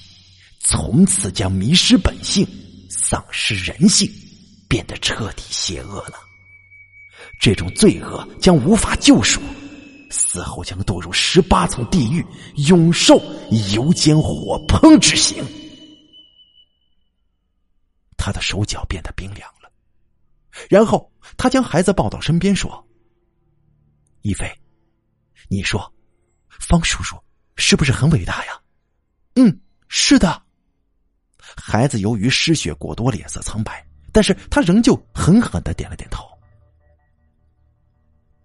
[0.59, 2.47] 从此将迷失本性、
[2.89, 4.11] 丧失人性，
[4.67, 6.19] 变得彻底邪恶了。
[7.39, 9.41] 这种罪恶将无法救赎，
[10.09, 12.25] 死后将堕入十八层地狱，
[12.67, 13.17] 永受
[13.73, 15.43] 油煎火烹之刑。
[18.17, 19.71] 他的手脚变得冰凉了，
[20.69, 22.87] 然后他将孩子抱到身边说
[24.21, 24.51] ：“一飞，
[25.47, 25.93] 你说，
[26.47, 27.15] 方叔叔
[27.55, 28.59] 是不是很伟大呀
[29.35, 30.41] ？”“嗯，是的。”
[31.55, 33.85] 孩子由于失血过多，脸色苍白，
[34.15, 36.25] 但是他仍旧狠狠的点了点头。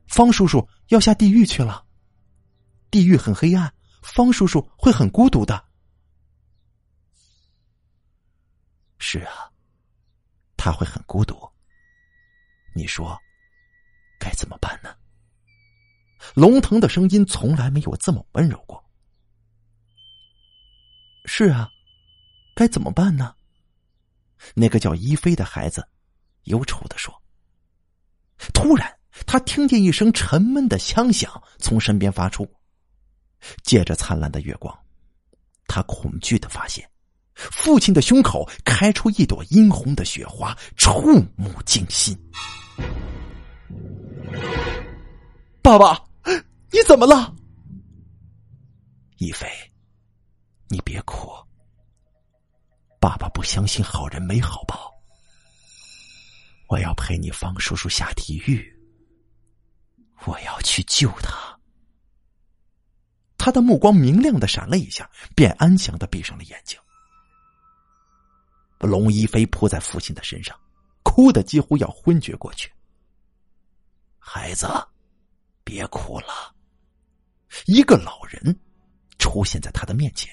[0.08, 1.86] 方叔叔要下地狱去了，
[2.90, 5.64] 地狱很黑暗，方叔叔会很孤独的。
[8.98, 9.48] 是啊，
[10.56, 11.48] 他会很孤独。
[12.74, 13.16] 你说
[14.18, 14.92] 该怎么办呢？
[16.34, 18.84] 龙腾的声音从来没有这么温柔过。
[21.26, 21.68] 是啊，
[22.56, 23.36] 该怎么办呢？
[24.55, 25.86] 那个叫一飞的孩子
[26.45, 27.14] 忧愁的说。
[28.53, 28.91] 突然。
[29.26, 32.49] 他听见一声沉闷的枪响从身边发出，
[33.64, 34.74] 借着灿烂的月光，
[35.66, 36.88] 他恐惧的发现，
[37.34, 42.16] 父亲的胸口开出一朵殷红的雪花，触目惊心。
[45.61, 46.03] 爸爸，
[46.70, 47.34] 你怎么了？
[49.18, 49.47] 一飞，
[50.68, 51.28] 你别哭。
[53.01, 54.92] 爸爸不相信好人没好报，
[56.68, 58.78] 我要陪你方叔叔下地狱。
[60.26, 61.59] 我要去救他。
[63.38, 66.78] 他的目光明亮的闪了一下，便安详的闭上了眼睛。
[68.80, 70.55] 龙一飞扑在父亲的身上，
[71.03, 72.70] 哭的几乎要昏厥过去。
[74.18, 74.68] 孩子，
[75.64, 76.55] 别哭了。
[77.64, 78.55] 一个老人
[79.18, 80.30] 出现在他的面前。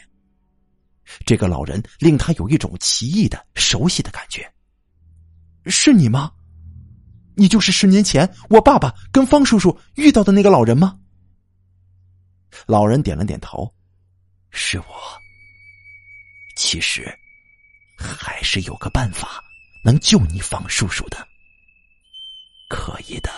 [1.26, 4.52] 这个老人令他有一种奇异的、熟悉的感觉。
[5.66, 6.32] 是你吗？
[7.36, 10.98] 你就是十年前我爸爸跟方叔叔遇到的那个老人吗？
[12.66, 13.72] 老人点了点头，
[14.50, 14.86] 是我。
[16.56, 17.06] 其实，
[18.00, 19.44] 还是有个办法
[19.86, 21.18] 能救你方叔叔的，
[22.70, 23.30] 可以的。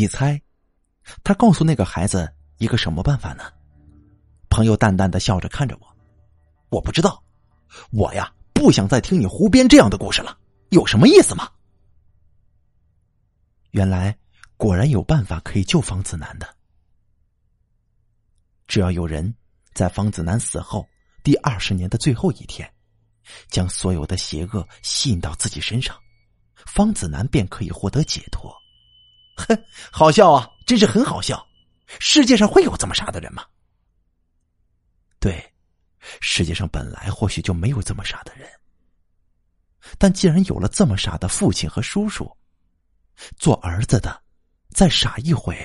[0.00, 0.40] 你猜，
[1.22, 3.52] 他告诉那个孩子一个什么办法呢？
[4.48, 5.96] 朋友淡淡的笑着看着我，
[6.70, 7.22] 我不知道，
[7.90, 10.38] 我呀不想再听你胡编这样的故事了，
[10.70, 11.52] 有什么意思吗？
[13.72, 14.16] 原来
[14.56, 16.48] 果然有办法可以救方子南的，
[18.66, 19.34] 只要有人
[19.74, 20.88] 在方子南死后
[21.22, 22.66] 第二十年的最后一天，
[23.48, 25.94] 将所有的邪恶吸引到自己身上，
[26.54, 28.50] 方子南便可以获得解脱。
[29.40, 31.46] 哼， 好笑啊，真是很好笑。
[31.98, 33.44] 世界上会有这么傻的人吗？
[35.18, 35.52] 对，
[36.20, 38.48] 世界上本来或许就没有这么傻的人。
[39.98, 42.30] 但既然有了这么傻的父亲和叔叔，
[43.36, 44.22] 做儿子的
[44.70, 45.56] 再傻一回，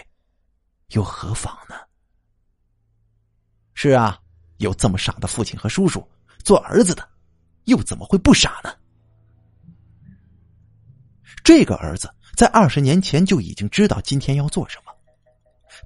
[0.89, 1.75] 又何妨呢？
[3.73, 4.19] 是啊，
[4.57, 6.05] 有这么傻的父亲和叔叔，
[6.43, 7.07] 做儿子的
[7.65, 8.73] 又怎么会不傻呢？
[11.43, 12.11] 这个儿子。
[12.35, 14.91] 在二十年前就已经知道今天要做什么，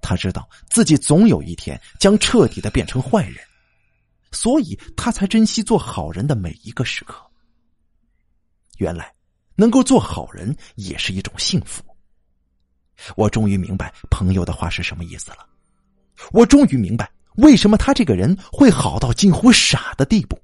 [0.01, 3.37] 他知道自己总有一天将彻底的变成坏人，
[4.31, 7.23] 所以他才珍惜做好人的每一个时刻。
[8.77, 9.13] 原来，
[9.55, 11.83] 能够做好人也是一种幸福。
[13.15, 15.47] 我终于明白朋友的话是什么意思了，
[16.31, 20.37] 我终于明白为什么他这个人会好到近乎傻的地步。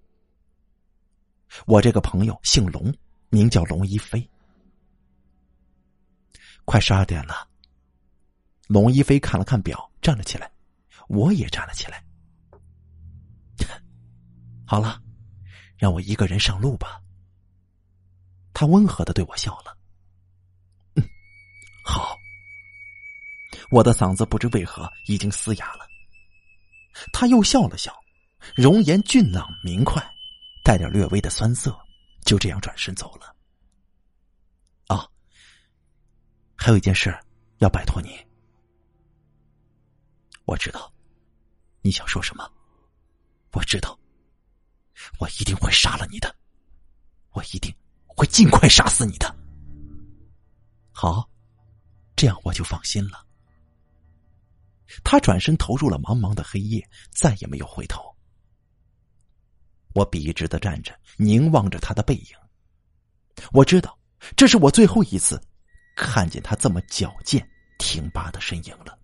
[1.66, 2.94] 我这个朋友姓龙，
[3.30, 4.26] 名叫龙一飞。
[6.66, 7.48] 快十二点了，
[8.68, 10.52] 龙一飞看了看表，站了起来，
[11.08, 12.04] 我也站了起来。
[14.66, 15.00] 好了，
[15.78, 17.00] 让我一个人上路吧。
[18.52, 19.78] 他温和的对我笑了。
[20.96, 21.04] 嗯，
[21.86, 22.18] 好。
[23.72, 25.88] 我的嗓子不知为何已经嘶哑了。
[27.12, 27.94] 他又笑了笑，
[28.56, 30.04] 容颜俊朗明快，
[30.64, 31.78] 带点略微的酸涩，
[32.24, 33.35] 就这样转身走了。
[36.66, 37.16] 还有一件事
[37.60, 38.10] 要拜托你。
[40.46, 40.92] 我知道
[41.84, 42.52] 你想说什么，
[43.52, 43.96] 我知道，
[45.20, 46.36] 我一定会杀了你的，
[47.34, 47.72] 我一定
[48.08, 49.32] 会尽快杀死你的。
[50.92, 51.30] 好，
[52.16, 53.24] 这样我就放心了。
[55.04, 58.02] 他转身投入了茫茫的黑夜，再也没有回头。
[59.94, 62.36] 我笔直的站着，凝望着他的背影。
[63.52, 63.96] 我知道，
[64.36, 65.40] 这是我最后一次
[65.96, 69.00] 看见他这么矫健挺拔的身影了。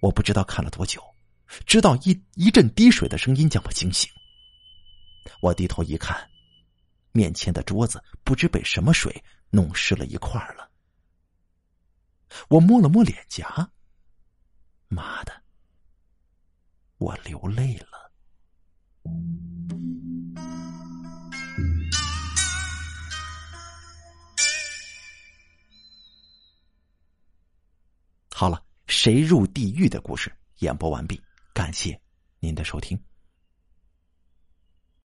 [0.00, 1.00] 我不知道看了多久，
[1.64, 4.10] 直到一一阵滴水的声音将我惊醒。
[5.40, 6.28] 我低头一看，
[7.12, 10.70] 面前的桌子不知被什么水弄湿了一块了。
[12.48, 13.70] 我摸了摸脸颊，
[14.88, 15.42] 妈的，
[16.98, 18.10] 我流泪了。
[28.38, 31.18] 好了，谁入地狱的故事演播完毕，
[31.54, 31.98] 感谢
[32.38, 32.94] 您的收听。